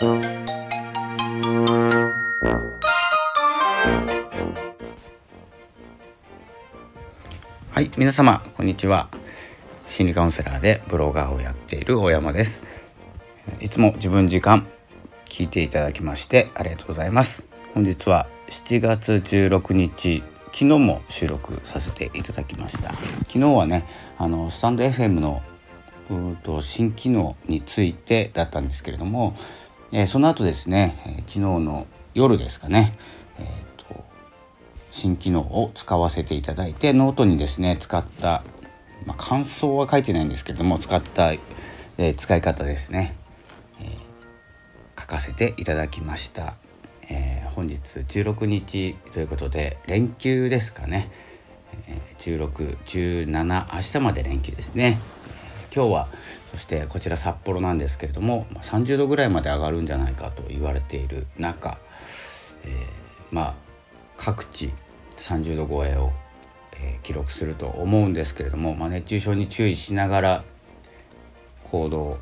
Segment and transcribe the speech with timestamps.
[0.00, 0.06] は
[7.80, 9.08] い皆様こんにちは。
[9.88, 12.62] 心理カウンセラーでブロガーをやっている大山です。
[13.58, 14.68] いつも自分時間
[15.24, 17.48] 聞いていただきましてありがとうございます。
[17.74, 20.22] 本日は7月16日
[20.52, 22.92] 昨日も収録させていただきました。
[23.26, 23.84] 昨日はね
[24.16, 25.42] あのスタンド FM の
[26.10, 29.36] うと新機能についてだったんですけれども、
[29.90, 32.96] えー、その後ですね、えー、昨日の夜ですかね、
[33.38, 34.04] えーと、
[34.90, 38.42] 新機能を使わせていただいてノートにですね使った、
[39.06, 43.16] まあ、感想は書いてないんですけれども使った、えー、使い方ですね、
[43.80, 43.96] え
[44.98, 46.56] 書かせていただきました。
[47.10, 51.10] え、本日16日ということで連休ですかね、
[51.86, 55.00] え、1617明日まで連休ですね
[55.74, 56.08] 今日は
[56.50, 61.78] そしてこちら札幌なんですけれども30度ぐらいまで上がるんじゃないかと言われている中、
[62.64, 62.72] えー、
[63.30, 63.54] まあ
[64.16, 64.72] 各地
[65.16, 66.12] 30度超えを、
[66.72, 70.44] えー、記録すると思うんですけれども、まあ、熱中症に注意しながら
[71.64, 72.18] 行動、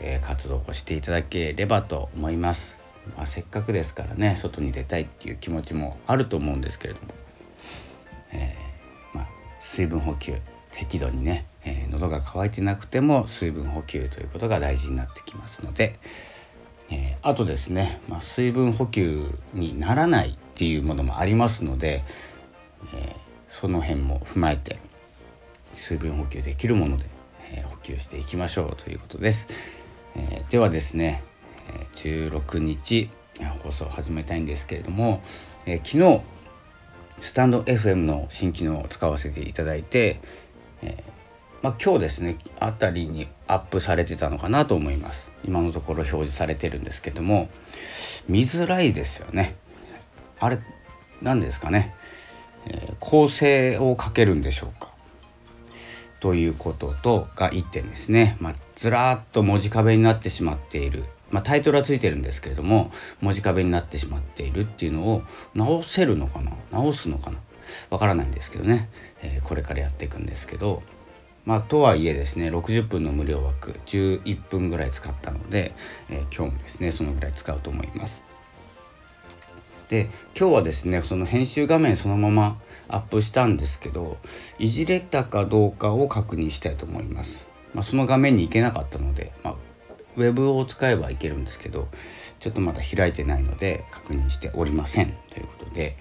[0.00, 2.76] えー、活動をしていただければと思います。
[3.16, 7.08] まあ、せっかくですからね外に出たいっていう気持ちもあると思うんですけれども、
[8.32, 9.26] えー、まあ、
[9.58, 10.36] 水分補給
[10.72, 15.98] 適度にね、えー、喉が渇いてなくても水分補給ということが大事になってきますので、
[16.90, 22.04] えー、あとですね、まあ、水分補給にならないっていうものもありますので、
[22.94, 23.16] え
[23.48, 24.78] その辺も踏まえて
[25.74, 27.06] 水分補給できるもので、
[27.52, 29.48] え補給していきましょうということです。
[30.16, 31.22] えではですね
[31.94, 33.10] 16日
[33.62, 35.22] 放送を始めたいんですけれども、
[35.66, 36.20] え、昨日
[37.20, 40.20] スタンド FM の新機能を使わせていただいて、
[40.82, 41.02] え、
[41.62, 45.28] まあ、今日ですねあたりにアップされてたのかなと思います。
[45.44, 47.48] 今のところ表示されてるんですけども。
[48.28, 49.56] 見づらいですよね。
[50.38, 50.58] あれ
[51.20, 51.94] 何ですかね、
[52.66, 54.88] えー、構成をかけるんでしょうか。
[56.20, 61.04] ということとが1点ですね、まあ、ずらっと文字壁になってしまっている。
[61.30, 62.90] まあ、タイトルはついてるんですけれども
[63.20, 65.22] 文字壁になってしまっているっていうのを
[65.54, 66.52] 直せるのかな？
[66.70, 67.38] 直すのかな？
[67.90, 68.88] わからないんですけどね、
[69.22, 70.82] えー、これからやっていくんですけど。
[71.50, 75.74] まあとはいえですね60分の無料枠11分ぐらい使ったので、
[76.08, 78.22] えー、今日もですねそのぐらい使うと思います。
[79.88, 84.18] で今日はですねその編集画面そのままアップしたんですけど
[84.60, 87.48] いじれたかどうかを確認したいと思います。
[87.74, 89.54] まあ、その画面に行けなかったので、まあ、
[90.16, 91.88] ウェブを使えばいけるんですけど
[92.38, 95.96] ちょっとまだ開いてないので確認しておりませんということで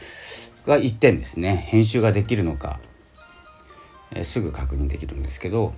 [0.67, 2.79] が1点ですね編集ができるのか、
[4.11, 5.73] えー、すぐ確認できるんですけど、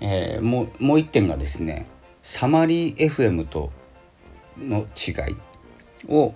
[0.00, 1.86] えー、もうもう1点がですね
[2.22, 3.70] サマリー FM と
[4.58, 5.36] の違い
[6.08, 6.34] を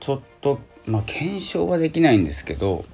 [0.00, 2.84] ちょっとまあ検証はできないんですけど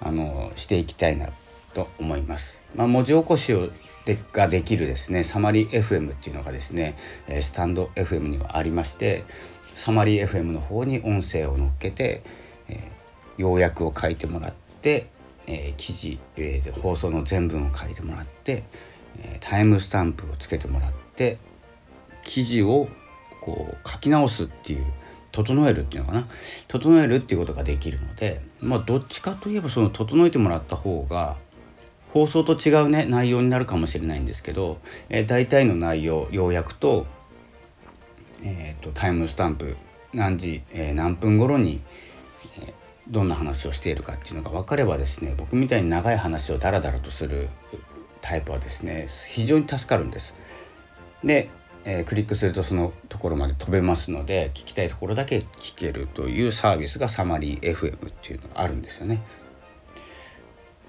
[0.00, 1.28] あのしていきたいな
[1.74, 2.58] と思います。
[2.74, 3.68] まあ、文字起こしを
[4.06, 6.96] でができるですねサマリー FM っていうのがですね
[7.42, 9.24] スタンド FM にはありまして
[9.74, 12.22] サマリー FM の方に音声を乗っけて、
[12.68, 12.78] えー、
[13.36, 15.08] 要約を書いてもらって、
[15.46, 18.64] えー、記事、えー、放送の全文を書いてもらって、
[19.18, 21.38] えタイムスタンプをつけてもらって
[22.24, 22.88] 記事を
[23.40, 24.84] こう書き直すっていう
[25.32, 26.26] 整えるっていうのかな？
[26.68, 31.36] 整えるっていうことができるのでまあどっちかといえばその整えてもらった方が
[32.10, 34.78] 放送と違うね内容になるかもしれないんですけど、
[35.08, 37.06] えー、大体の内容要約と,、
[38.42, 39.76] えーと、タイムスタンプ
[40.12, 41.80] 何時、えー、何分頃に、
[42.60, 42.72] えー、
[43.12, 47.50] どんな話をしているかっていうのが分かればですね僕みたいに長い話をダラダラとする
[48.22, 50.34] タイプはですね非常に助かるんです。
[51.22, 51.50] で、
[51.84, 59.22] えー、クリックするとそのところまで飛べますので聞きたいところだけ聞けるというサービスがサマリー FM っていうのがあるんですよね。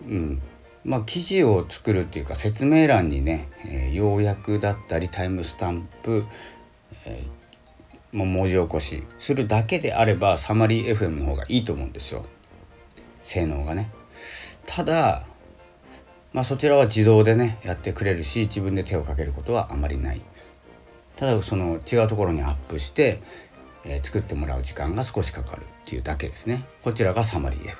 [0.07, 0.41] うん、
[0.85, 6.25] まあ、記事を作るっていうか説明欄にね、えー、要約だったりタイムスタンプ、
[7.05, 7.42] えー、
[8.13, 12.25] 文字起こしするだけであればサマリー FM の方がいいと思うんですよ
[13.23, 13.89] 性能がね。
[14.65, 15.25] ただ、
[16.31, 20.21] まあ、そちらは自動でねやってくれるし自分で手をかけることはあまりない。
[21.15, 23.21] ただその違うところにアップして、
[23.85, 26.65] えー、作ってもらう時間が少しかかるっていうだけですね。
[26.83, 27.75] こちらがサマリー FM。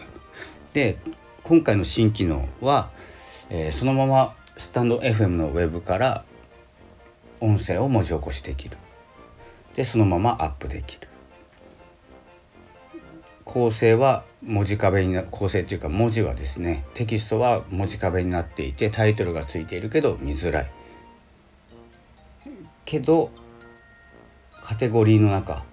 [0.73, 0.97] で
[1.43, 2.89] 今回の新機能は、
[3.49, 6.23] えー、そのままスタンド FM のウェブから
[7.39, 8.77] 音声を文字起こしできる
[9.75, 11.07] でそのままアップできる。
[13.45, 20.71] 構成は文字壁にな構成というか文字はですねテキストは文字壁になっていてタイトルがついているけど見づらい。
[22.85, 23.31] けど
[24.63, 25.63] カテゴリーの中、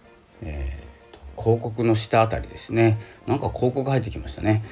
[0.42, 2.98] えー、と広告の下あたりですね。
[3.26, 4.64] なんか広告入ってきましたね、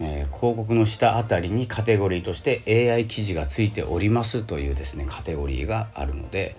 [0.00, 6.56] えー、広告の下あたりにカテゴリーとして AI 記事がついておりますというですねカテゴリーがあるので、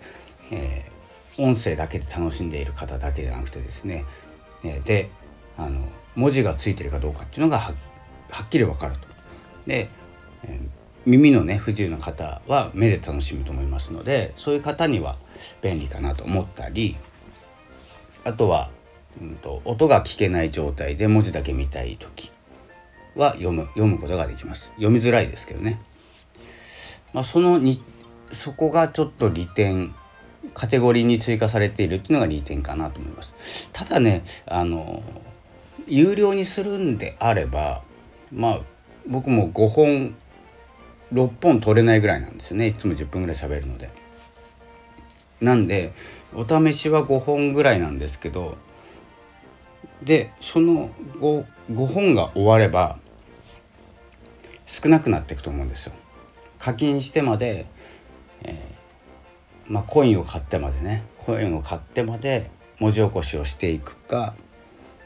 [0.51, 0.99] えー、
[1.39, 4.06] 音声だけで楽しんでいる方だけじゃなくてですね、
[4.63, 5.09] えで
[5.57, 7.74] あの文字がついてるかどうかっていうのがは
[8.44, 9.07] っきり分かると。
[9.65, 9.89] で、
[10.44, 10.59] え
[11.06, 15.18] 耳のね不自由な方は目で楽しむと思いますのでそういう方には
[15.62, 16.95] 便利かなと思ったり
[18.24, 18.69] あとは、
[19.21, 22.31] うんと、音が聞けない状態で文字だけ見たい時
[23.15, 25.81] は読む読むことができます読みづらいですけどね、
[27.13, 27.81] まあ、そのに
[28.31, 29.95] そこがちょっと利点
[30.59, 35.01] カテゴリーに追加されているっていうのが利点かなと思いますただねあの
[35.88, 37.81] 有料にするんであれば
[38.29, 38.59] まあ
[39.07, 40.15] 僕も5本
[41.13, 43.89] 6本取れないぐらいなんですよねいつも10分ぐらい喋るので。
[45.39, 45.94] なんで
[46.35, 48.57] お試しは5本ぐらいなんですけど
[50.03, 50.89] でその
[51.19, 53.00] 5, 5本が終われば
[54.65, 55.94] 少なくなっていくと思うんですよ。
[56.59, 57.65] 課金してまで、
[58.44, 58.78] え、
[59.69, 61.04] まあ、コインを買ってまでね。
[61.19, 62.50] コインを買ってまで
[62.80, 64.33] 文字起こしをしていくか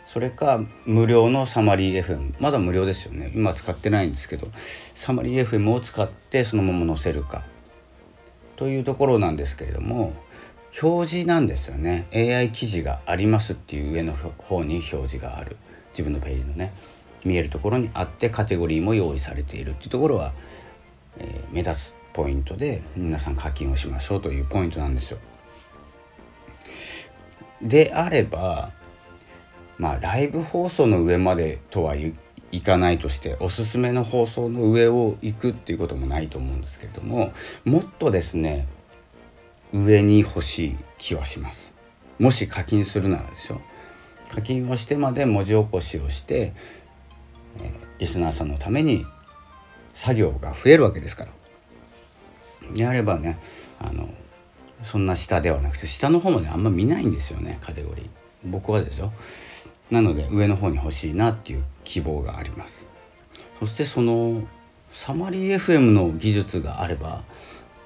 [0.05, 3.31] それか無料のサマリー FM まだ無料ですよね。
[3.33, 4.47] 今使ってないんですけど
[4.95, 7.43] サマリー FM を使ってそのまま載せるか。
[8.55, 10.13] というところなんですけれども
[10.81, 12.07] 表示なんですよね。
[12.13, 15.57] AI 記事がありますっていう上の方に表示がある。
[15.91, 16.73] 自分のページのね
[17.23, 20.33] 見えるところにあってカテゴリーも用意されているっていうところは、
[21.17, 25.17] えー、目立つポイントで皆さん課金をしましょうというポイントなんですよ。
[27.61, 28.71] であれば
[29.77, 32.13] まあライブ放送の上までとはい
[32.61, 37.33] かないとしておすすめの放送の上を行くっていうこともないと思うんですけれども
[37.65, 38.67] もっとですね
[39.73, 41.73] 上に欲しい気はします。
[42.19, 43.59] もし課金するならでしょ
[44.29, 46.53] 課金をしてまで文字起こしをして、
[47.59, 49.05] えー、リスナーさんのために
[49.93, 51.31] 作業が増えるわけですから。
[52.73, 53.39] であればね
[53.79, 54.09] あの
[54.83, 58.09] そんな下ではなくて下の方まであんま見ないんですよねカテゴリー。
[58.45, 59.13] 僕はですよ。
[59.89, 62.85] なので上の方に欲しいなっていう希望があります。
[63.59, 64.43] そしてその
[64.91, 67.23] サマリー FM の技術があれば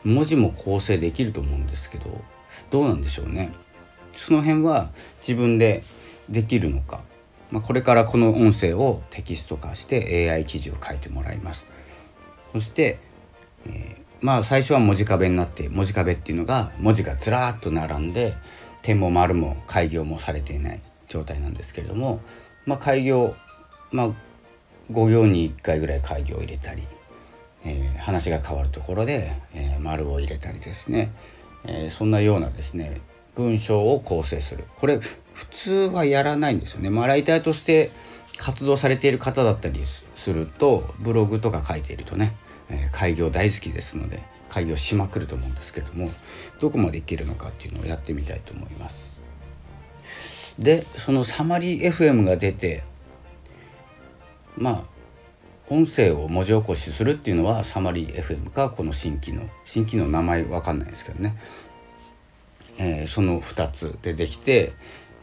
[0.04, 2.22] 文字も構成できると思うんですけど
[2.70, 3.52] どうなんでしょうね。
[4.16, 4.90] その辺は
[5.20, 5.84] 自分で
[6.28, 7.02] できるのか、
[7.52, 11.66] まあ、これからこの音声をテキスト化して AI 記事を書いてもらいます。
[12.54, 13.00] そして、
[13.66, 18.36] えー、まあ最初は文字壁になって文字壁っていうのが文字がずらっと並んで
[18.82, 22.22] 点も丸も開業もされていない状態なんですけれども、
[22.66, 23.36] まあ、開業、
[23.92, 24.10] まあ、
[24.92, 26.84] 5行に1回ぐらい開業を入れたり、
[27.66, 31.12] えー、話が変わるところで、えー、丸を入れたりですね、
[31.66, 33.02] えー、そんなようなですね
[33.36, 35.00] 文章を構成するこれ
[35.34, 36.90] 普通はやらないんですよね。
[36.90, 37.92] まあ、ライターとして
[38.38, 39.82] 活動されている方だったり
[40.16, 42.36] するとブログとか書いているとね、
[42.70, 46.10] え開業大好きですので開業しまくると思うんですけれども
[46.60, 49.18] どこまでいけるのかっていうのをやってみたいと思います。
[50.58, 52.84] でそのサマリー FM が出て
[54.56, 54.98] まあ
[55.70, 61.38] 音声を文字起こしするっていうのはサマリー FM かこの新機能新機能名前わかんないですけどね、
[62.78, 64.74] えー、その2つでできて、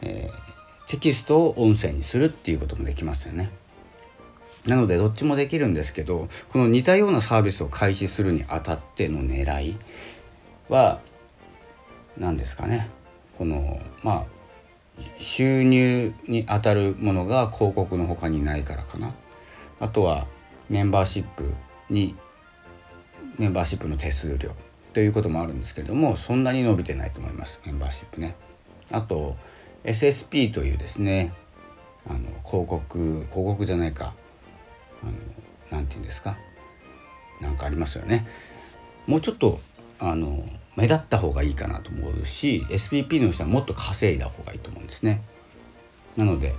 [0.01, 3.49] えー、テキストを音声にするっていうこともできますよね。
[4.65, 9.77] なのでどっちもできるんですけどこの似たようなサービスを開始するにあたっての狙い
[10.69, 11.01] は
[12.17, 12.89] 何ですかね。
[13.37, 14.35] このまあ
[15.19, 19.13] 収入に当たるものが広告の他にないからかな。
[19.79, 20.25] あとは
[20.69, 21.53] メンバーシップ
[21.89, 22.15] に
[23.37, 24.55] メンバーシップの手数料。
[24.93, 27.59] ということもあるんですけれどもそんなに伸びてないと思います。
[27.65, 28.35] メンバーシップね。
[28.91, 29.35] あと
[29.83, 31.33] SSP というですね
[32.07, 34.13] あの広告広告じゃないか。
[36.15, 36.37] ですか？
[37.41, 38.25] 何かありますよね。
[39.05, 39.59] もうちょっと
[39.99, 40.43] あの
[40.75, 45.21] 目立った方がいいかなと思うし SPP の人はもっと稼いだ方がいいと思うんですね。
[46.15, 46.55] なので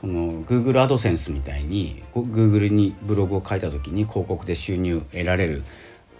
[0.00, 5.62] その Google アドセンスみたいに Google にブログを書いた時に広告で収入得られる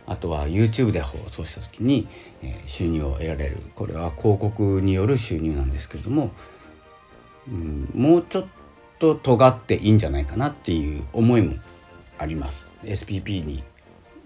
[0.07, 2.07] あとは YouTube で放送した時に、
[2.67, 3.57] 収入を得られる。
[3.75, 6.31] これは広告による収入なんですけれども、
[7.49, 8.47] うん、もうちょっ
[8.99, 11.55] と尖っていいんじゃないかなっていう思いも
[12.19, 12.67] あります。
[12.85, 13.65] SPP に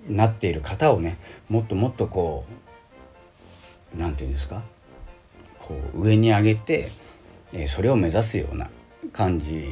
[0.08, 2.44] なっている方をねもっともっとこ
[3.94, 4.62] う何て言うんですか？
[5.60, 6.90] こう上に上げて、
[7.52, 8.70] え、それを目指すような
[9.12, 9.66] 感じ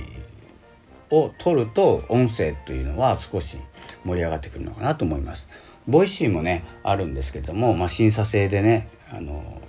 [1.10, 3.58] を取ると音声というのは少し
[4.04, 5.46] 盛り上がってくるのかなと思います。
[5.86, 9.60] ボイシーもねあるんですけれども、まあ、審査制でねあの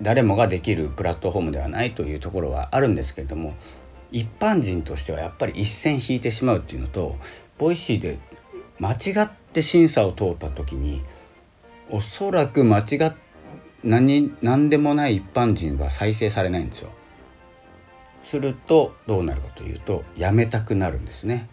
[0.00, 3.54] 誰もができるプラットフォームではないというところはあるんですけれども
[4.10, 7.16] 一般人としてはやっぱり一線引いてしまうっていうのと
[7.60, 8.18] ボイシーで
[8.78, 11.02] 間違って審査を通った時に
[11.90, 13.12] おそらく間違っ
[13.84, 16.90] 何何でもない一般人は再生されないんですよ。
[18.24, 21.48] するとどうなるかというとやめたくなるんですね。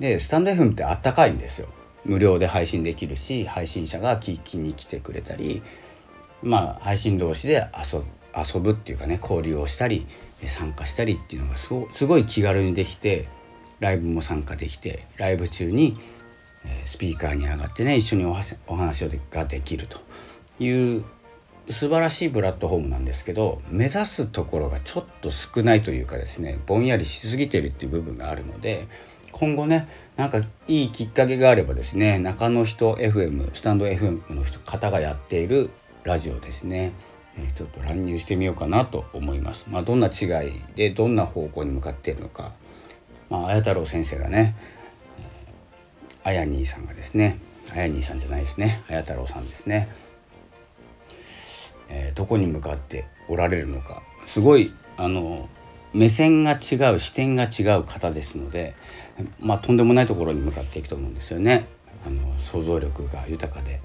[0.00, 1.68] でスタンド FM ってあったかいんですよ。
[2.04, 5.62] 無料で配信できるし配信者が聞きに来てくれたり
[6.42, 8.02] まあ配信同士で遊
[8.36, 10.06] 遊ぶっていうかね交流をしたり
[10.44, 13.28] 参加したりっていうのがすごい気軽にできて
[13.80, 15.96] ライブも参加できてライブ中に
[16.84, 18.34] スピーカーに上がってね一緒にお
[18.74, 19.98] 話ができると
[20.58, 21.04] いう
[21.68, 28.88] 素晴らしいプラットフォームなんですけど目指すところがちょっと少ないというかですねぼんやりしすぎてるっていう部分があるので
[29.32, 35.70] 今後ねなんかいいきっかけがあればですね中の人 FM スタンド FM の人方がやっている
[36.06, 36.92] ラジオですね、
[37.56, 39.66] ちょっと乱入してみようかなと思います。
[39.68, 42.52] まあ、どんな違いでどんな方向に向かっているのか、
[43.30, 44.54] まあ、綾太郎先生がね、
[45.18, 47.38] え、あや兄さんがですね
[47.72, 49.88] あや兄さんじゃないですね綾太郎さんですね、
[51.88, 55.48] えー、どこに向かっておられるのかすごいあの
[55.92, 58.74] 目線が違う視点が違う方ですので、
[59.40, 61.64] まあ、とんでもないところに向かっていくと思うんですよね。
[62.06, 63.80] あの想像力が豊かで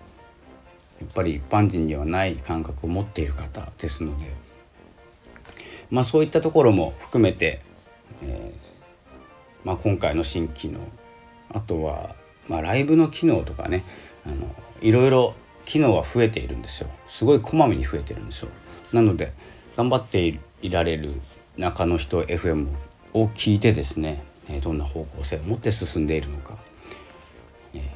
[1.01, 4.25] やっぱり一般人にはない感覚を持っている方ですので、
[5.89, 7.61] まあ、そういったところも含めて、
[8.21, 8.53] え、
[9.63, 10.79] まあ、今回の新機能。
[11.53, 12.15] あとは、
[12.47, 13.83] まあ、ライブの機能とかね。
[14.25, 15.33] あのいろいろ
[15.65, 16.89] 機能は増えているんですよ。
[17.07, 18.49] すごいこまめに増えてるんですよ。
[18.93, 19.33] なので
[19.77, 21.13] 頑張っていられる
[21.57, 22.67] 中の人 FM
[23.13, 24.23] を聞いてですね
[24.63, 26.57] どんな方向性を持って進んでいるのか、
[27.73, 27.89] え、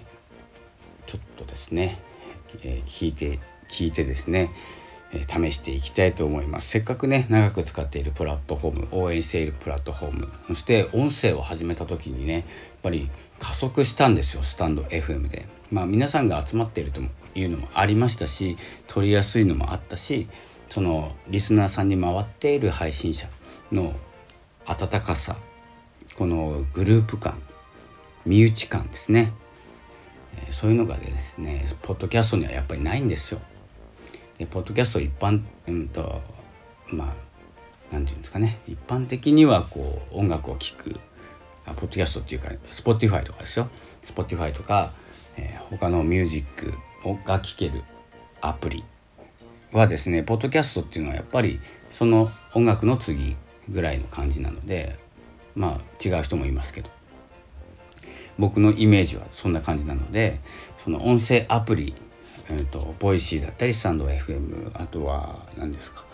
[1.05, 1.99] ちょっとですね、
[2.63, 4.49] え、聞いて聞いてですね、
[5.11, 6.69] 試していきたいと思います。
[6.69, 12.43] せっかくね長く使っているプラットフォーム応援しているプラットフォームそして音声を始めた時にねやっ
[12.83, 13.09] ぱり
[13.39, 15.47] 加速したんですよスタンド FM で。
[15.71, 17.01] まあ皆さんが集まっていると
[17.33, 18.57] いうのもありましたし
[18.87, 20.27] 取りやすいのもあったし
[20.69, 23.27] そのリスナーさんに回っている配信者
[23.71, 23.93] の
[24.65, 25.37] 温かさ
[26.17, 27.41] このグループ感
[28.25, 29.33] 身内感ですね、
[30.49, 33.39] そういうのがですねポッドキャストにはやっぱりないんですよ。
[34.37, 36.21] でポッドキャスト一般、うんと
[36.87, 37.15] まあ
[37.91, 38.59] 何て言うんですかね。
[38.67, 40.99] 一般的にはこう音楽を聴く
[41.65, 43.69] あポッドキャストっていうか Spotify とかですよ。
[44.03, 44.91] Spotify とか、
[45.37, 46.73] えー、他のミュージック
[47.25, 47.83] が聴ける
[48.41, 48.83] アプリ
[49.71, 51.59] はですねポッドキャストっていうのはやっぱり
[51.91, 53.35] その音楽の次
[53.69, 54.97] ぐらいの感じなので
[55.55, 56.89] まあ違う人もいますけど。
[58.37, 60.41] 僕のイメージはそんな感じなので
[60.83, 61.95] その音声アプリ、
[62.49, 66.05] えーと、ボイシーだったりスタンド FM あとは何ですか？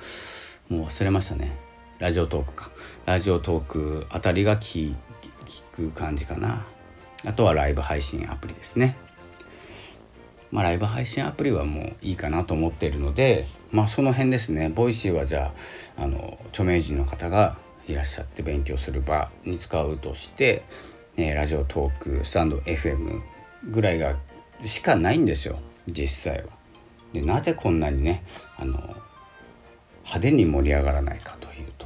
[0.69, 1.57] もう忘れましたね。
[1.99, 2.71] ラジオトークか。
[3.05, 4.95] ラジオトークあたりが聞
[5.75, 6.65] く感じかな。
[7.25, 8.97] あとはライブ配信アプリですね。
[10.51, 14.69] まあ、ライブ配信アプリはもういいかなと思っているので、まあ、その辺ですね。
[14.69, 15.53] ボイシーはじゃ
[15.97, 17.57] ああの著名人の方が
[17.87, 20.63] いらっしゃって勉強する場に使うとして、
[21.17, 23.21] えー、ラジオトークスタンド FM
[23.69, 24.15] ぐらいが
[24.65, 25.59] しかないんですよ。
[25.87, 26.49] 実際は。
[27.13, 28.23] でなぜこんなにね
[28.57, 28.77] あの
[30.03, 31.85] 派手に盛り上がらないかというと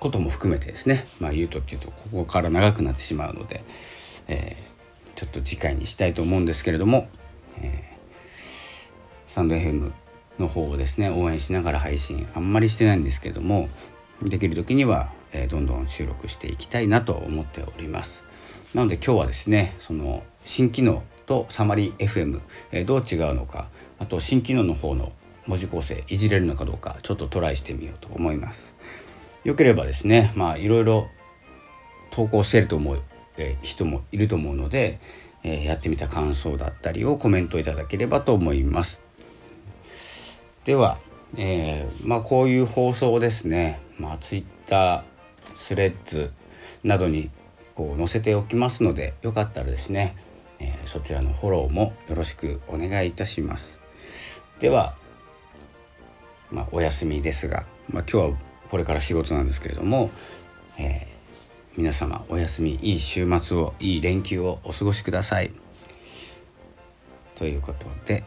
[0.00, 3.62] ことも含めてですねまあ言うとっていうとここから長くなってしまうので、
[4.26, 4.72] えー
[5.14, 7.08] ちょっと次回にしたいと思うんですけれども、
[7.60, 9.92] えー、サンド FM
[10.38, 13.68] の方をですね応援しながら配信あんまりしてないんですけども
[14.20, 18.24] できる時には、えー、どんどん収録していきたいなと思っております
[18.74, 22.40] なので今日はですねその新機能とサマリー FM、
[22.72, 25.12] え、どう違うのかあと新機能の方の
[25.46, 28.74] 文字構成いじれるのかどうかちょっとトライしてみようと思います
[29.42, 31.08] よければですねまあいろいろ
[32.10, 33.02] 投稿してると思う
[33.38, 35.00] え人もいると思うので、
[35.42, 39.00] えやってみた感想だったりをコメントいただければと思います。
[40.66, 40.98] では、
[41.38, 45.02] えー、まあ、こういう放送をですね、まあ、Twitter
[45.54, 46.30] スレッズ
[46.84, 47.30] などに
[47.74, 50.14] こう載せておきますのでよかったらですね、
[50.62, 53.80] えー、そちらのフォローもよろしくお願いいたします。
[54.60, 54.94] では、
[56.50, 58.38] まあ、お休みですが、まあ、今日は
[58.70, 60.10] これから仕事なんですけれども、
[60.78, 61.12] えー
[61.74, 65.52] 皆様お休みいい週末をいい連休をお過ごしください。
[67.34, 68.24] ということで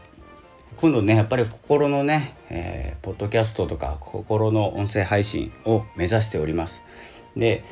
[0.76, 6.82] 今度ねやっぱり心のね、えー、ポッドキャストとか心の音声配信を目指しております。
[7.36, 7.62] で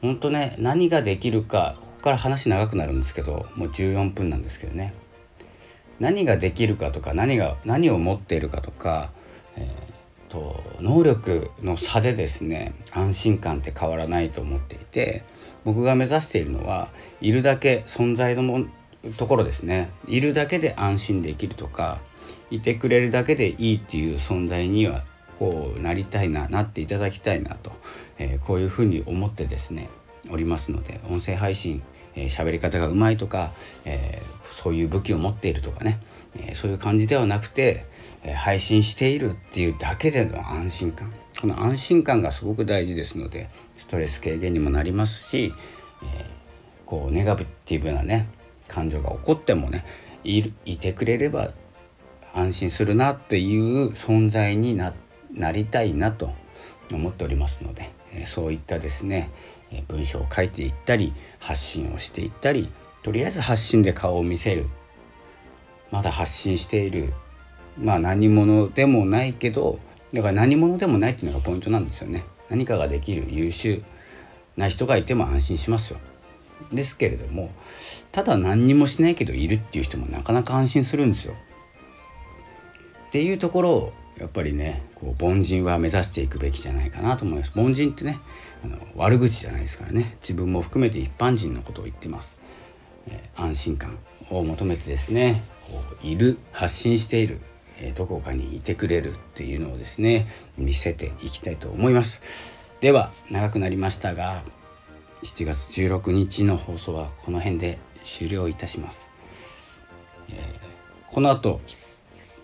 [0.00, 4.94] 本当ね何ができるかから話長くなるんですけどもう14分なんですけどね。
[6.00, 9.10] 何ができるかとか何が何を持っているかとか
[9.56, 15.24] えーと、能力の差でですね安心感って変わらないと思っていて
[15.64, 16.88] 僕が目指しているのは
[17.20, 18.66] いるだけ存在のも
[19.16, 19.90] ところですね。
[20.06, 22.00] いるだけで安心できるとか
[22.50, 25.04] いてくれるだけでいいっていう存在には
[25.38, 27.72] こうなりたいななっていただきたいなと、
[28.18, 29.88] えー、こういうふうに思ってですね
[30.30, 31.82] おりますので音声配信
[32.14, 33.52] えー、喋り方がうまいとか、
[33.84, 36.00] えー、そういう武器を持っているとかね、
[36.36, 37.86] えー、そういう感じではなくて、
[38.24, 41.12] え配信しているっていうだけでの安心感。
[41.40, 45.52] この安心感がすごく大事ですのでストレス軽減にもなりますし、
[46.04, 46.24] え
[46.86, 48.28] こうネガティブなね
[48.68, 49.84] 感情が起こってもね
[50.24, 51.52] いてくれれば
[52.32, 54.94] 安心するなっていう存在にな
[55.52, 56.32] りたいなと
[56.92, 59.30] 思っておりますので、えそういったですね
[59.88, 62.68] 文章を書いていったり発信をしていったり
[63.02, 64.66] とりあえず発信で顔を見せる。
[65.90, 67.12] まだ発信している。
[67.78, 69.78] まあ何者でもないけど
[70.12, 72.24] だから何者でもないっていうのがポイントなんですよね。
[72.50, 73.82] 何かができる優秀
[74.56, 75.98] な人がいても安心しますよ。
[76.72, 77.50] ですけれども
[78.12, 81.34] ただ何にもしないけどいるっていう人もなかなか安心するんですよ。
[83.08, 87.52] っていうところをやっぱりねこう凡人は目指していくべきじゃないかなと思います。
[87.56, 88.20] 凡人ってね
[88.64, 90.16] あの悪口じゃないですからね。
[90.20, 92.38] 自分も含めて一般人のことを言ってます、
[93.08, 93.98] えー、安心感
[94.30, 97.40] を求めてですねこういる発信している
[97.78, 100.26] えどこかにいてくれるっていうのをですね
[100.56, 102.22] 見せていきたいと思います。
[102.80, 104.42] では長くなりましたが
[105.22, 109.08] 7月16日の放送はこの辺で終了いたします、
[110.28, 111.60] えー、この後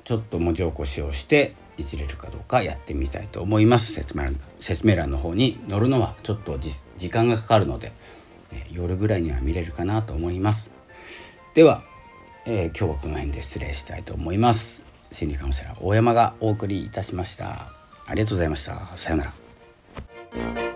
[0.09, 3.93] ちょっと文字起こしをしていじれるかどうかやってみたいと思います。
[3.93, 6.59] 説明欄説明欄の方に載るのはちょっと
[6.97, 7.93] 時間がかかるので、
[8.51, 10.71] え、夜ぐらいには見れるかなと思います。
[11.53, 11.83] では、
[12.47, 14.83] えー、今日はこの辺で失礼したいと思います。
[15.13, 17.69] 心理カウンセラー大山がお送りいたしました。
[18.07, 18.97] ありがとうございました。
[18.97, 20.68] さようなら。